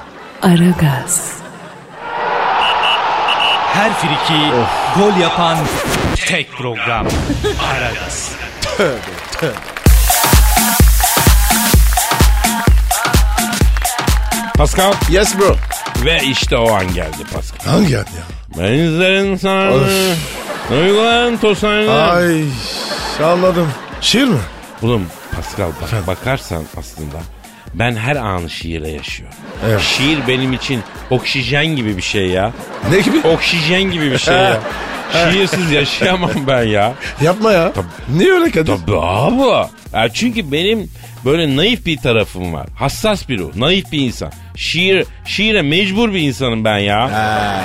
[0.43, 1.43] Aragaz,
[3.79, 4.41] Her friki
[4.97, 5.59] gol yapan
[6.27, 7.07] tek program.
[7.71, 8.33] Aragaz.
[14.57, 15.57] Pascal Yes bro.
[16.05, 17.73] ve işte o an geldi Pascal.
[17.73, 18.63] Hangi ad ya?
[18.63, 20.15] Benizlerin sarı,
[20.71, 22.03] duyguların tosanı.
[22.03, 22.45] Ay
[23.25, 23.73] anladım.
[24.01, 24.39] Şiir mi?
[24.83, 27.17] Oğlum Pascal bak, bakarsan aslında
[27.75, 29.39] ben her anı şiirle yaşıyorum.
[29.69, 29.81] Evet.
[29.81, 32.53] Şiir benim için oksijen gibi bir şey ya.
[32.91, 33.29] Ne gibi?
[33.29, 34.61] Oksijen gibi bir şey ya.
[35.33, 36.93] Şiirsiz yaşayamam ben ya.
[37.23, 37.73] Yapma ya.
[38.17, 38.67] Niye öyle Kadir?
[38.87, 39.69] Tabii abi.
[39.93, 40.91] Ya çünkü benim
[41.25, 42.67] böyle naif bir tarafım var.
[42.77, 44.33] Hassas bir ruh, naif bir insan.
[44.57, 47.13] Şiir, şiire mecbur bir insanım ben ya.
[47.13, 47.61] Ha,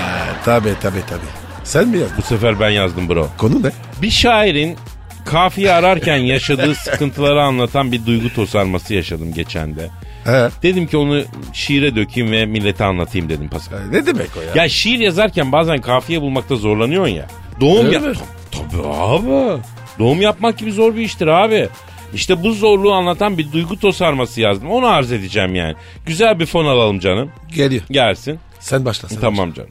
[0.45, 1.21] tabii tabii tabii.
[1.63, 2.17] Sen mi yazdın?
[2.17, 3.29] Bu sefer ben yazdım bro.
[3.37, 3.71] Konu ne?
[4.01, 4.77] Bir şairin
[5.25, 9.89] kafiye ararken yaşadığı sıkıntıları anlatan bir duygu tosarması yaşadım geçen de.
[10.25, 10.49] He.
[10.63, 11.21] Dedim ki onu
[11.53, 13.77] şiire dökeyim ve millete anlatayım dedim Pascal.
[13.91, 14.63] Ne demek o ya?
[14.63, 17.27] Ya şiir yazarken bazen kafiye bulmakta zorlanıyorsun ya.
[17.61, 18.03] Doğum Öyle yap.
[18.05, 18.13] mi?
[18.51, 19.61] Tabii abi.
[19.99, 21.69] Doğum yapmak gibi zor bir iştir abi.
[22.13, 24.69] İşte bu zorluğu anlatan bir duygu tosarması yazdım.
[24.71, 25.75] Onu arz edeceğim yani.
[26.05, 27.31] Güzel bir fon alalım canım.
[27.55, 27.83] Geliyor.
[27.91, 28.39] Gelsin.
[28.59, 29.09] Sen başla.
[29.09, 29.69] Sen Tamam canım.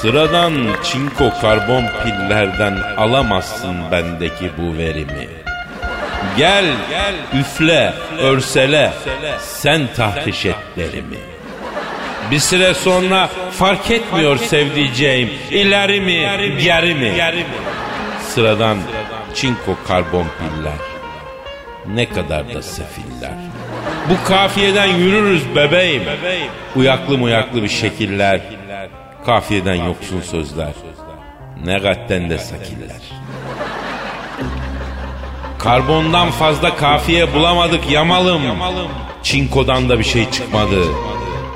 [0.00, 0.52] Sıradan
[0.84, 5.28] çinko karbon pillerden alamazsın bendeki bu verimi.
[6.38, 6.64] Gel,
[7.40, 8.92] üfle, örsele,
[9.40, 11.16] sen tahriş et derimi.
[12.30, 16.28] Bir süre sonra fark etmiyor sevdiceğim, ileri mi,
[16.60, 17.12] geri mi?
[18.28, 18.78] Sıradan
[19.34, 20.78] çinko karbon piller.
[21.94, 23.32] Ne kadar da sefiller.
[24.10, 26.02] Bu kafiyeden yürürüz bebeğim.
[26.76, 28.40] Uyaklı muyaklı bir şekiller.
[29.26, 30.72] Kafiyeden yoksun sözler.
[31.64, 33.02] Ne gatten de sakiller.
[35.58, 38.42] Karbondan fazla kafiye bulamadık yamalım.
[39.22, 40.82] Çinkodan da bir şey çıkmadı.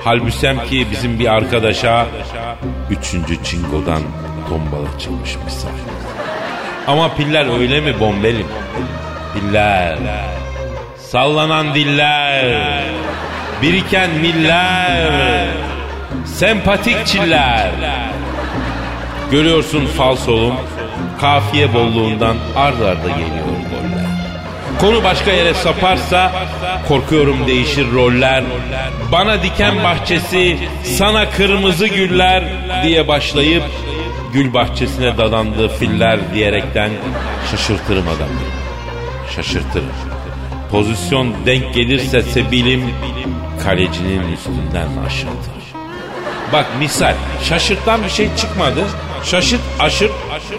[0.05, 2.07] Halbüsem ki bizim bir arkadaşa
[2.91, 4.03] üçüncü çinkodan
[4.49, 5.69] tombala çıkmış misal.
[6.87, 8.47] Ama piller öyle mi bombelim?
[9.35, 9.99] Piller,
[10.99, 12.85] sallanan diller,
[13.63, 15.49] biriken miller,
[16.25, 17.71] sempatik çiller.
[19.31, 20.55] Görüyorsun falsolum,
[21.21, 24.07] kafiye bolluğundan ard arda geliyor goller.
[24.81, 26.33] Konu başka yere saparsa
[26.89, 28.45] korkuyorum değişir roller.
[29.13, 32.45] Bana diken bahçesi, sana kırmızı güller
[32.85, 33.63] diye başlayıp
[34.33, 36.91] gül bahçesine dadandığı filler diyerekten
[37.51, 38.41] şaşırtırım adamı.
[39.37, 39.93] Şaşırtırım.
[40.71, 42.83] Pozisyon denk gelirse sebilim
[43.65, 45.60] kalecinin üstünden aşırtır.
[46.53, 48.85] Bak misal şaşırtan bir şey çıkmadı.
[49.25, 50.13] Şaşırt aşırt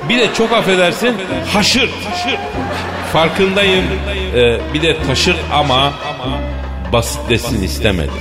[0.10, 1.18] bir de çok affedersin
[1.54, 1.90] haşırt.
[3.14, 3.86] Farkındayım
[4.36, 5.94] Ee, bir de taşırt ama
[6.94, 8.14] basit desin istemedim.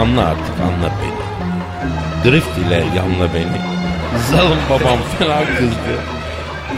[0.00, 1.18] Anla artık anla beni.
[2.32, 3.60] Drift ile yanla beni.
[4.30, 6.00] Zalim babam fena kızdı.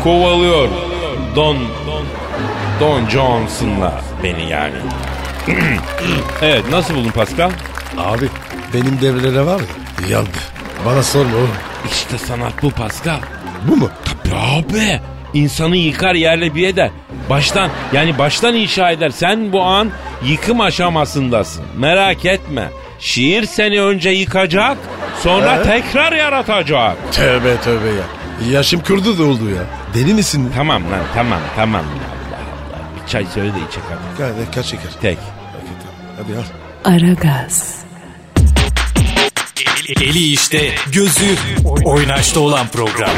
[0.02, 0.68] Kovalıyor
[1.36, 1.56] Don
[2.80, 4.74] Don Johnson'la beni yani.
[6.42, 7.50] evet nasıl buldun Pascal?
[7.98, 8.28] Abi
[8.74, 10.28] benim devrelere var ya yandı.
[10.86, 11.50] Bana sorma oğlum.
[11.90, 13.18] İşte sanat bu Pascal.
[13.68, 13.90] Bu mu?
[14.04, 15.00] Tabii abi.
[15.34, 16.90] İnsanı yıkar yerle bir eder.
[17.30, 19.10] Baştan yani baştan inşa eder.
[19.10, 19.90] Sen bu an
[20.24, 21.64] yıkım aşamasındasın.
[21.78, 22.68] Merak etme.
[22.98, 24.78] Şiir seni önce yıkacak
[25.22, 25.62] sonra He?
[25.62, 26.96] tekrar yaratacak.
[27.12, 28.04] Tövbe tövbe ya.
[28.52, 29.62] Yaşım kurdu da oldu ya.
[29.94, 30.52] Deli misin?
[30.56, 31.84] Tamam lan tamam tamam.
[31.84, 32.36] Allah
[32.76, 33.02] Allah.
[33.02, 33.80] Bir çay söyle de içe
[34.18, 34.22] hadi.
[34.32, 34.90] Ka- kaç şeker?
[35.00, 35.18] Tek.
[36.16, 36.42] Hadi al.
[36.94, 37.74] Aragaz,
[39.96, 41.36] Eli işte, gözü
[41.84, 43.10] oynaşta olan program.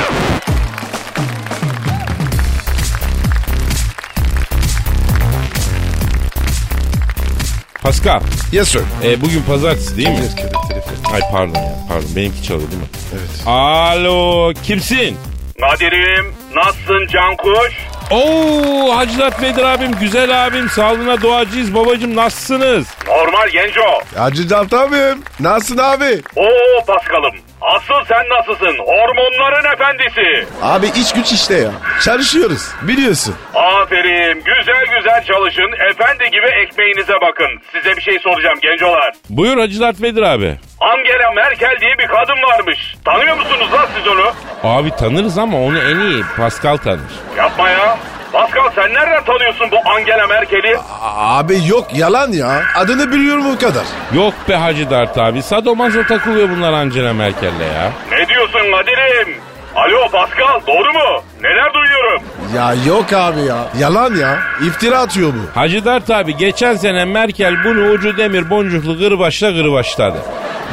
[7.82, 8.20] Pascal
[8.52, 8.82] Yes sir.
[9.04, 10.28] e, bugün pazartesi değil mi?
[10.68, 11.14] Telefon.
[11.14, 12.88] Ay pardon ya pardon benimki çalıyor değil mi?
[13.12, 13.46] Evet.
[13.46, 15.16] Alo kimsin?
[15.58, 17.72] Nadir'im nasılsın Cankuş?
[18.16, 22.86] Oo Hacı Dert Vedir abim güzel abim sağlığına duacıyız babacım nasılsınız?
[23.06, 24.00] Normal genco.
[24.16, 25.22] Hacı Dert abim.
[25.40, 26.22] Nasılsın abi?
[26.36, 27.34] Oo Paskal'ım.
[27.60, 28.78] Asıl sen nasılsın?
[28.78, 30.46] Hormonların efendisi.
[30.62, 31.70] Abi iç güç işte ya.
[32.04, 33.34] Çalışıyoruz biliyorsun.
[33.54, 34.34] Aferin.
[34.44, 34.71] Güzel
[35.02, 35.72] güzel çalışın.
[35.90, 37.46] Efendi gibi ekmeğinize bakın.
[37.72, 39.12] Size bir şey soracağım gencolar.
[39.30, 40.54] Buyur Hacı Dert Vedir abi.
[40.80, 42.94] Angela Merkel diye bir kadın varmış.
[43.04, 44.32] Tanıyor musunuz lan siz onu?
[44.62, 47.12] Abi tanırız ama onu en iyi Pascal tanır.
[47.36, 47.98] Yapma ya.
[48.32, 50.76] Pascal sen nereden tanıyorsun bu Angela Merkel'i?
[51.02, 52.62] A- Abi yok yalan ya.
[52.76, 53.84] Adını biliyorum o kadar.
[54.14, 55.42] Yok be Hacı Dert abi.
[55.42, 57.92] Sadomaso takılıyor bunlar Angela Merkel'le ya.
[58.10, 59.34] Ne diyorsun Kadir'im?
[59.76, 61.22] Alo Pascal doğru mu?
[61.42, 62.22] Neler duyuyorum?
[62.56, 63.64] Ya yok abi ya.
[63.78, 64.38] Yalan ya.
[64.66, 65.60] İftira atıyor bu.
[65.60, 70.18] Hacı Dert abi geçen sene Merkel bunu ucu demir boncuklu gırbaçla gırbaçladı.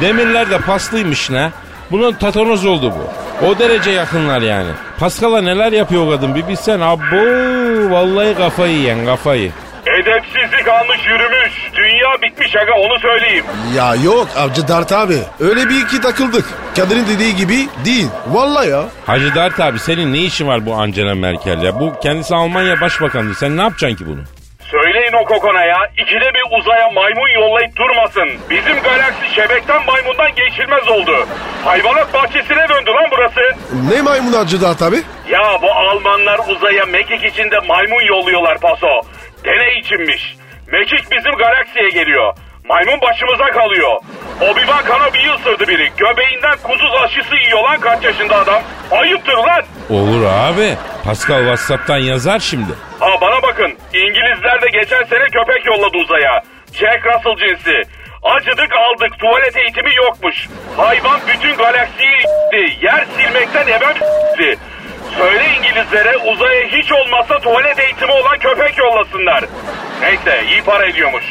[0.00, 1.50] Demirler de paslıymış ne?
[1.90, 3.10] Bunun tatanoz oldu bu.
[3.46, 4.70] O derece yakınlar yani.
[4.98, 6.80] Pascal'a neler yapıyor o kadın bir bilsen.
[6.80, 7.16] Abo
[7.90, 9.52] vallahi kafayı yiyen kafayı.
[10.00, 11.69] Edepsizlik almış yürümüş.
[11.84, 13.44] Dünya bitmiş aga onu söyleyeyim.
[13.76, 15.18] Ya yok avcı Dart abi.
[15.40, 16.44] Öyle bir iki takıldık.
[16.76, 18.08] Kadir'in dediği gibi değil.
[18.26, 18.84] Vallahi ya.
[19.06, 21.80] Hacı Dert abi senin ne işin var bu Angela Merkel ya?
[21.80, 23.34] Bu kendisi Almanya başbakanı.
[23.34, 24.20] Sen ne yapacaksın ki bunu?
[24.70, 25.78] Söyleyin o kokona ya.
[25.98, 28.28] İkide bir uzaya maymun yollayıp durmasın.
[28.50, 31.26] Bizim galaksi şebekten maymundan geçilmez oldu.
[31.64, 33.40] Hayvanat bahçesine döndü lan burası.
[33.94, 34.96] Ne maymun avcı Dart abi?
[35.30, 38.86] Ya bu Almanlar uzaya mekik içinde maymun yolluyorlar paso.
[39.44, 40.36] Deney içinmiş.
[40.72, 42.34] Mekik bizim galaksiye geliyor.
[42.68, 43.92] Maymun başımıza kalıyor.
[44.40, 45.90] Obi-Wan Kenobi'yi ısırdı biri.
[45.96, 48.62] Göbeğinden kuzuz aşısı yiyor lan kaç yaşında adam.
[48.90, 49.62] Ayıptır lan.
[49.90, 50.74] Olur abi.
[51.04, 52.72] Pascal Whatsapp'tan yazar şimdi.
[53.00, 53.72] Ha bana bakın.
[53.94, 56.42] İngilizler de geçen sene köpek yolladı uzaya.
[56.72, 57.82] Jack Russell cinsi.
[58.22, 60.48] Acıdık aldık tuvalet eğitimi yokmuş.
[60.76, 62.86] Hayvan bütün galaksiyi y**ti.
[62.86, 64.58] Yer silmekten ebem y**ti.
[65.18, 69.44] Söyle İngilizlere uzaya hiç olmazsa tuvalet eğitimi olan köpek yollasınlar.
[70.00, 71.24] Neyse iyi para ediyormuş.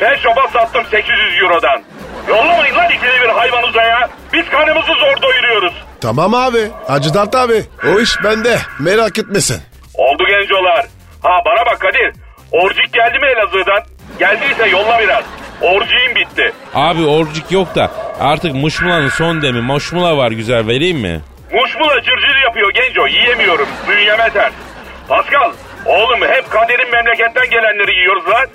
[0.00, 1.82] Ben şoba sattım 800 eurodan.
[2.28, 4.08] Yollamayın lan ikide bir hayvan uzaya.
[4.32, 5.74] Biz karnımızı zor doyuruyoruz.
[6.00, 6.68] Tamam abi.
[6.88, 7.62] Hacı Dert abi.
[7.88, 8.58] O iş bende.
[8.80, 9.62] Merak etmesin.
[9.94, 10.86] Oldu gencolar.
[11.22, 12.12] Ha bana bak Kadir.
[12.52, 13.82] Orcik geldi mi Elazığ'dan?
[14.18, 15.24] Geldiyse yolla biraz.
[15.62, 16.52] Orciğim bitti.
[16.74, 21.20] Abi orcik yok da artık muşmulanın son demi moşmula var güzel vereyim mi?
[21.54, 23.06] Muşmula cırcır yapıyor genco.
[23.06, 23.68] Yiyemiyorum.
[23.88, 24.52] Bünyeme ters.
[25.08, 25.52] Pascal.
[25.86, 28.46] Oğlum hep Kadir'in memleketten gelenleri yiyoruz lan.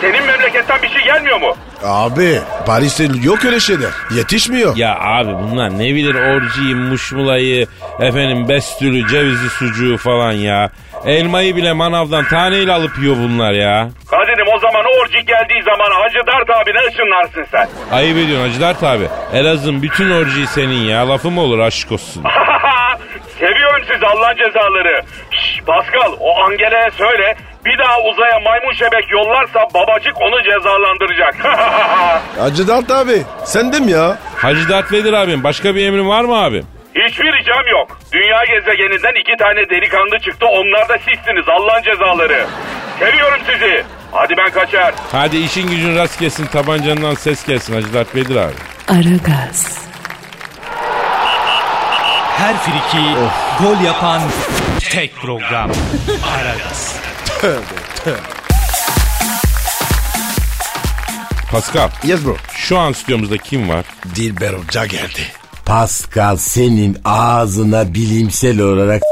[0.00, 1.56] Senin memleketten bir şey gelmiyor mu?
[1.84, 3.90] Abi Paris'te yok öyle şeyler.
[4.10, 4.76] Yetişmiyor.
[4.76, 7.66] Ya abi bunlar ne bilir orciyi, muşmulayı,
[8.00, 10.70] efendim bestülü, cevizi sucuğu falan ya.
[11.06, 13.88] Elmayı bile manavdan taneyle alıp yiyor bunlar ya.
[14.10, 14.57] Kadir'im o
[15.02, 17.68] orcik geldiği zaman Hacı Dert abine ışınlarsın sen.
[17.92, 19.08] Ayıp ediyorsun Hacı Dert abi.
[19.34, 21.08] Elazığ'ın bütün orciyi senin ya.
[21.08, 22.24] Lafı mı olur aşk olsun.
[23.38, 25.02] Seviyorum sizi Allah'ın cezaları.
[25.30, 31.34] Şş, Pascal o Angela'ya söyle bir daha uzaya maymun şebek yollarsa babacık onu cezalandıracak.
[32.38, 33.22] Hacı Dert abi.
[33.44, 34.18] Sen de mi ya?
[34.36, 36.66] Hacı Dert Vedir abim başka bir emrin var mı abim?
[36.94, 37.98] Hiçbir ricam yok.
[38.12, 40.46] Dünya gezegeninden iki tane delikanlı çıktı.
[40.46, 42.46] Onlar da sizsiniz Allah'ın cezaları.
[42.98, 43.84] Seviyorum sizi.
[44.12, 44.94] Hadi ben kaçar.
[45.12, 48.52] Hadi işin gücün rast gelsin tabancandan ses gelsin Hacı Dert Vedir abi.
[48.88, 49.78] Aragaz,
[52.38, 53.04] Her friki
[53.62, 54.22] gol yapan
[54.90, 55.70] tek program.
[56.38, 56.96] Aragaz.
[61.50, 62.36] Pascal Yes bro.
[62.54, 63.84] şu an stüdyomuzda kim var?
[64.14, 65.20] Dilber Hoca geldi.
[65.66, 69.02] Pascal senin ağzına bilimsel olarak.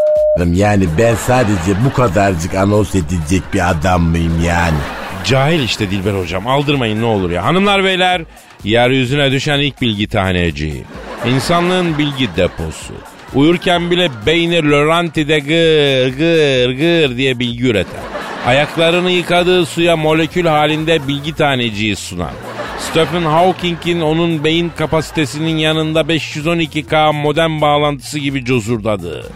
[0.45, 4.79] Yani ben sadece bu kadarcık anons edilecek bir adam mıyım yani?
[5.25, 7.45] Cahil işte Dilber hocam aldırmayın ne olur ya.
[7.45, 8.23] Hanımlar beyler
[8.65, 10.85] yeryüzüne düşen ilk bilgi taneci.
[11.27, 12.95] İnsanlığın bilgi deposu.
[13.35, 18.01] Uyurken bile beyni Laurenti'de gır gır gır diye bilgi üreten.
[18.47, 22.33] Ayaklarını yıkadığı suya molekül halinde bilgi taneciyi sunan.
[22.79, 29.27] Stephen Hawking'in onun beyin kapasitesinin yanında 512K modem bağlantısı gibi cozurdadığı.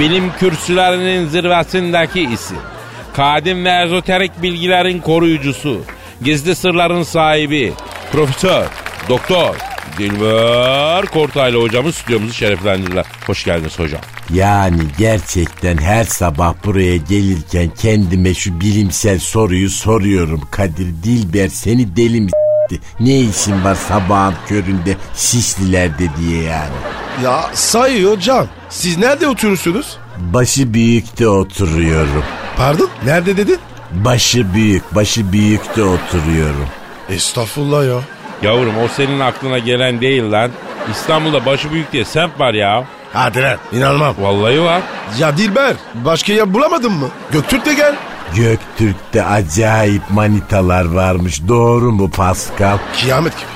[0.00, 2.58] Bilim kürsülerinin zirvesindeki isim.
[3.16, 5.80] Kadim ve ezoterik bilgilerin koruyucusu.
[6.24, 7.72] Gizli sırların sahibi.
[8.12, 8.66] Profesör,
[9.08, 9.56] doktor,
[9.98, 13.06] Dilber Kortaylı hocamız stüdyomuzu şereflendirdiler.
[13.26, 14.00] Hoş geldiniz hocam.
[14.34, 20.40] Yani gerçekten her sabah buraya gelirken kendime şu bilimsel soruyu soruyorum.
[20.50, 22.30] Kadir Dilber seni deli mi
[22.70, 22.80] s**ti?
[23.00, 26.74] Ne işin var sabahın köründe Şişlilerde diye yani.
[27.24, 28.46] Ya sayı hocam.
[28.68, 29.98] Siz nerede oturuyorsunuz?
[30.18, 32.24] Başı büyükte oturuyorum.
[32.56, 32.88] Pardon?
[33.04, 33.58] Nerede dedin?
[33.92, 36.66] Başı büyük, başı büyükte oturuyorum.
[37.08, 38.00] Estağfurullah ya.
[38.42, 40.50] Yavrum o senin aklına gelen değil lan.
[40.92, 42.84] İstanbul'da başı büyük diye semt var ya.
[43.12, 43.56] Hadi lan.
[43.72, 44.14] İnanmam.
[44.20, 44.82] Vallahi var.
[45.18, 47.08] Ya Dilber başka yer bulamadın mı?
[47.32, 47.94] Göktürk de gel.
[48.36, 51.40] Göktürk'te acayip manitalar varmış.
[51.48, 52.78] Doğru mu Pascal?
[53.00, 53.46] Kıyamet gibi.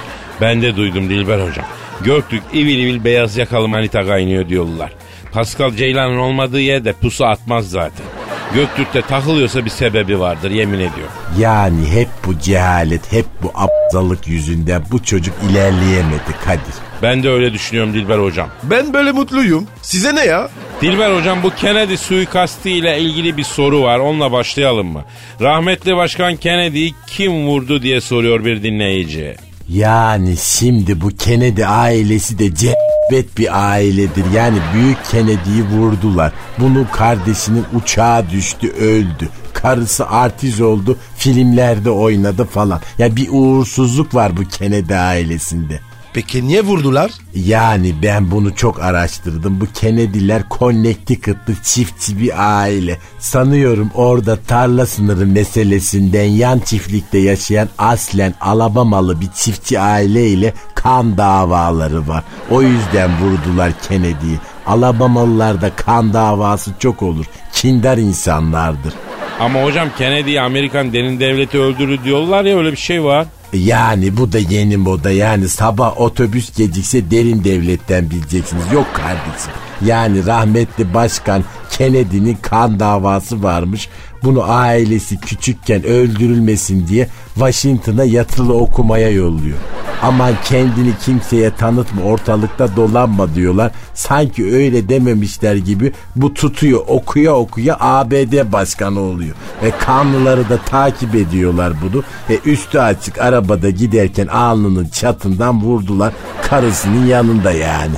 [0.41, 1.67] Ben de duydum Dilber hocam.
[2.01, 4.93] Göktürk ivil ivil beyaz yakalı manita kaynıyor diyorlar.
[5.33, 8.07] Pascal Ceylan'ın olmadığı yerde pusu atmaz zaten.
[8.55, 11.13] Göktürk'te takılıyorsa bir sebebi vardır yemin ediyorum.
[11.39, 16.75] Yani hep bu cehalet, hep bu aptallık yüzünden bu çocuk ilerleyemedi Kadir.
[17.03, 18.49] Ben de öyle düşünüyorum Dilber hocam.
[18.63, 19.67] Ben böyle mutluyum.
[19.83, 20.49] Size ne ya?
[20.81, 23.99] Dilber hocam bu Kennedy suikastı ile ilgili bir soru var.
[23.99, 25.05] Onunla başlayalım mı?
[25.41, 29.37] Rahmetli Başkan Kennedy'yi kim vurdu diye soruyor bir dinleyici.
[29.69, 34.25] Yani şimdi bu Kennedy ailesi de cebet bir ailedir.
[34.35, 36.33] Yani büyük Kennedy'yi vurdular.
[36.59, 39.29] Bunun kardeşinin uçağa düştü öldü.
[39.53, 42.81] Karısı artiz oldu filmlerde oynadı falan.
[42.99, 45.81] Ya bir uğursuzluk var bu Kennedy ailesinde.
[46.15, 47.11] Peki niye vurdular?
[47.35, 49.61] Yani ben bunu çok araştırdım.
[49.61, 52.99] Bu Kennedy'ler Connecticut'lı çiftçi bir aile.
[53.19, 61.19] Sanıyorum orada tarla sınırı meselesinden yan çiftlikte yaşayan aslen Alabamalı bir çiftçi aile ile kan
[61.19, 62.25] davaları var.
[62.51, 64.39] O yüzden vurdular Kennedy'yi.
[64.67, 67.27] Alabamalılarda kan davası çok olur.
[67.53, 68.95] Kindar insanlardır.
[69.41, 73.27] Ama hocam Kennedy'yi Amerikan derin devleti öldürür diyorlar ya öyle bir şey var.
[73.55, 78.73] Yani bu da yeni moda yani sabah otobüs gecikse derin devletten bileceksiniz.
[78.73, 79.53] Yok kardeşim.
[79.85, 83.89] Yani rahmetli başkan Kennedy'nin kan davası varmış.
[84.25, 89.59] Bunu ailesi küçükken öldürülmesin diye Washington'a yatılı okumaya yolluyor.
[90.03, 93.73] Aman kendini kimseye tanıtma ortalıkta dolanma diyorlar.
[93.95, 99.37] Sanki öyle dememişler gibi bu tutuyor okuya okuya ABD başkanı oluyor.
[99.63, 102.03] Ve kanlıları da takip ediyorlar bunu.
[102.31, 106.13] Ve üstü açık arabada giderken alnının çatından vurdular.
[106.43, 107.95] Karısının yanında yani.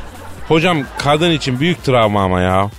[0.49, 2.71] Hocam kadın için büyük travma ama ya.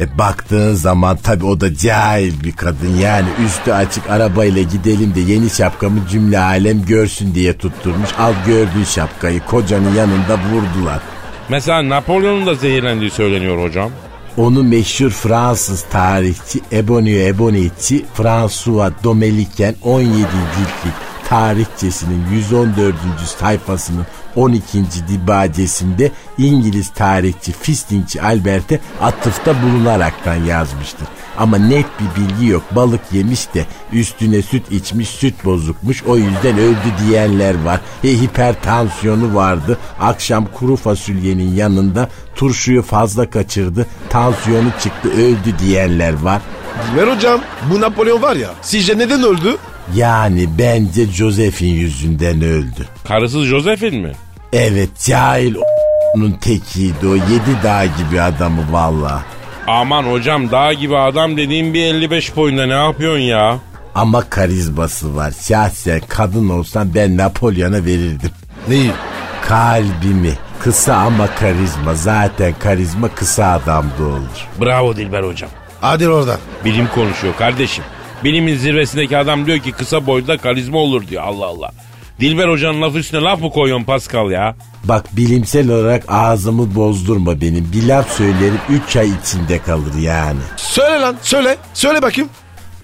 [0.00, 5.20] E baktığın zaman tabi o da cahil bir kadın yani üstü açık arabayla gidelim de
[5.20, 8.10] yeni şapkamı cümle alem görsün diye tutturmuş.
[8.18, 11.00] Al gördüğün şapkayı kocanın yanında vurdular.
[11.48, 13.90] Mesela Napolyon'un da zehirlendiği söyleniyor hocam.
[14.36, 20.16] Onu meşhur Fransız tarihçi Ebonio Ebonici François Domeliken 17
[20.56, 20.94] ciltlik
[21.28, 22.94] tarihçesinin 114.
[23.38, 24.84] sayfasının 12.
[25.08, 31.08] dibacesinde İngiliz tarihçi Fistingçi Albert'e atıfta bulunaraktan yazmıştır.
[31.38, 32.62] Ama net bir bilgi yok.
[32.70, 36.02] Balık yemiş de üstüne süt içmiş, süt bozukmuş.
[36.02, 37.80] O yüzden öldü diyenler var.
[38.04, 39.78] E, hipertansiyonu vardı.
[40.00, 43.86] Akşam kuru fasulyenin yanında turşuyu fazla kaçırdı.
[44.10, 46.42] Tansiyonu çıktı, öldü diyenler var.
[46.96, 49.56] Ver hocam bu Napolyon var ya sizce neden öldü?
[49.94, 52.86] Yani bence Joseph'in yüzünden öldü.
[53.08, 54.12] Karısı Josephine mi?
[54.52, 55.54] Evet cahil
[56.16, 59.22] onun tekiydi o yedi dağ gibi adamı valla.
[59.66, 63.58] Aman hocam dağ gibi adam dediğim bir 55 boyunda ne yapıyorsun ya?
[63.94, 65.32] Ama karizması var.
[65.48, 68.30] Şahsen kadın olsam ben Napolyon'a verirdim.
[68.68, 68.90] Neyi?
[69.42, 70.32] Kalbimi.
[70.60, 71.94] Kısa ama karizma.
[71.94, 74.46] Zaten karizma kısa adamda olur.
[74.60, 75.50] Bravo Dilber hocam.
[75.80, 76.38] Hadi oradan.
[76.64, 77.84] Bilim konuşuyor kardeşim.
[78.24, 81.70] Bilimin zirvesindeki adam diyor ki kısa boyda karizma olur diyor Allah Allah.
[82.20, 84.56] Dilber hocanın lafı üstüne laf mı koyuyorsun Pascal ya?
[84.84, 87.72] Bak bilimsel olarak ağzımı bozdurma benim.
[87.72, 90.40] Bir laf söylerim 3 ay içinde kalır yani.
[90.56, 91.56] Söyle lan söyle.
[91.74, 92.30] Söyle bakayım.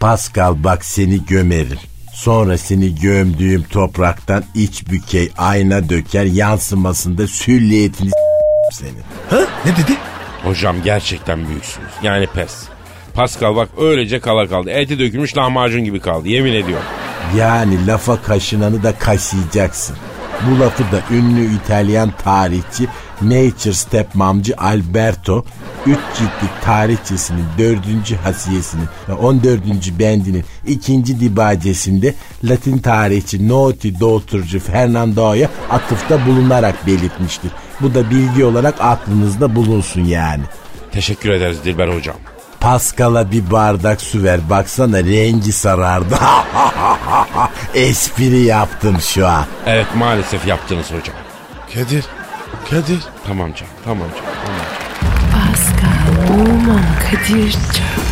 [0.01, 1.79] Pascal bak seni gömerim.
[2.15, 8.11] Sonra seni gömdüğüm topraktan iç bükey ayna döker yansımasında sülliyetini
[8.73, 9.03] senin.
[9.31, 9.41] Ha?
[9.67, 9.97] Ne dedi?
[10.45, 11.91] Hocam gerçekten büyüksünüz.
[12.03, 12.55] Yani pes.
[13.15, 14.71] Pascal bak öylece kala kaldı.
[14.71, 16.87] Eti dökülmüş lahmacun gibi kaldı yemin ediyorum.
[17.37, 19.97] Yani lafa kaşınanı da kaşıyacaksın.
[20.51, 22.89] Bu lafı da ünlü İtalyan tarihçi
[23.23, 25.45] Nature Stepmamcı Alberto
[25.87, 27.79] 3 ciltlik tarihçesinin 4.
[28.25, 29.61] hasiyesinin ve 14.
[29.99, 31.21] bendinin 2.
[31.21, 37.51] dibacesinde Latin tarihçi Noti Dolturcu Fernando'ya atıfta bulunarak belirtmiştir.
[37.81, 40.43] Bu da bilgi olarak aklınızda bulunsun yani.
[40.93, 42.17] Teşekkür ederiz Dilber hocam.
[42.63, 44.41] Pascal'a bir bardak su ver.
[44.51, 46.15] Baksana rengi sarardı.
[47.75, 49.45] Espri yaptım şu an.
[49.67, 51.17] Evet maalesef yaptınız hocam.
[51.75, 52.05] Kadir.
[52.71, 53.01] Kadir.
[53.27, 54.83] Tamam canım tamam canım tamam canım.
[55.33, 58.12] Pascal, Oman, Kadir çok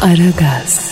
[0.00, 0.87] Aragaz.